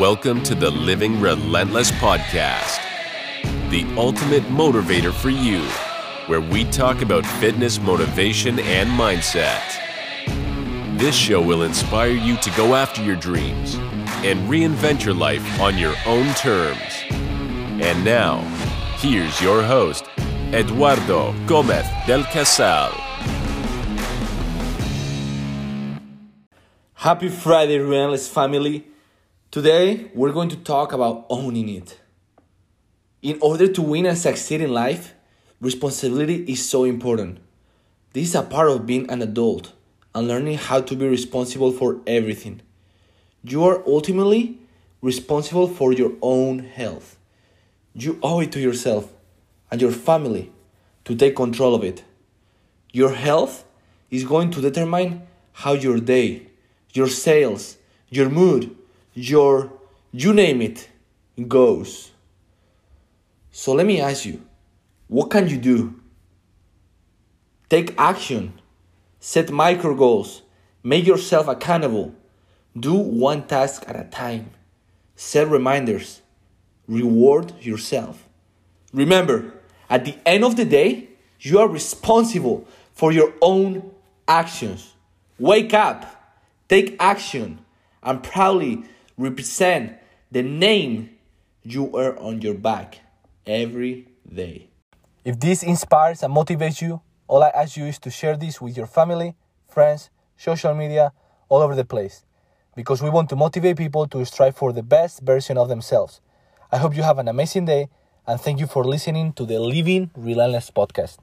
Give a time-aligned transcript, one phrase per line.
[0.00, 2.82] Welcome to the Living Relentless Podcast,
[3.70, 5.62] the ultimate motivator for you,
[6.26, 9.62] where we talk about fitness, motivation, and mindset.
[10.98, 13.76] This show will inspire you to go after your dreams
[14.22, 16.78] and reinvent your life on your own terms.
[17.10, 18.40] And now,
[18.98, 20.04] here's your host,
[20.52, 22.90] Eduardo Gomez del Casal.
[26.96, 28.84] Happy Friday, Relentless family.
[29.56, 31.98] Today, we're going to talk about owning it.
[33.22, 35.14] In order to win and succeed in life,
[35.62, 37.38] responsibility is so important.
[38.12, 39.72] This is a part of being an adult
[40.14, 42.60] and learning how to be responsible for everything.
[43.42, 44.58] You are ultimately
[45.00, 47.16] responsible for your own health.
[47.94, 49.10] You owe it to yourself
[49.70, 50.52] and your family
[51.06, 52.04] to take control of it.
[52.92, 53.64] Your health
[54.10, 56.48] is going to determine how your day,
[56.92, 57.78] your sales,
[58.10, 58.76] your mood,
[59.16, 59.72] your
[60.12, 60.88] you name it
[61.48, 62.12] goes.
[63.50, 64.42] So let me ask you,
[65.08, 65.98] what can you do?
[67.70, 68.52] Take action,
[69.18, 70.42] set micro goals,
[70.82, 72.14] make yourself accountable,
[72.78, 74.50] do one task at a time,
[75.16, 76.20] set reminders,
[76.86, 78.28] reward yourself.
[78.92, 79.54] Remember,
[79.88, 81.08] at the end of the day,
[81.40, 83.90] you are responsible for your own
[84.28, 84.92] actions.
[85.38, 86.36] Wake up,
[86.68, 87.60] take action,
[88.02, 88.84] and proudly
[89.16, 89.94] represent
[90.30, 91.10] the name
[91.62, 93.00] you wear on your back
[93.46, 94.68] every day.
[95.24, 98.76] If this inspires and motivates you, all I ask you is to share this with
[98.76, 99.34] your family,
[99.68, 101.12] friends, social media,
[101.48, 102.24] all over the place.
[102.76, 106.20] Because we want to motivate people to strive for the best version of themselves.
[106.70, 107.88] I hope you have an amazing day
[108.26, 111.18] and thank you for listening to the Living Relentless podcast.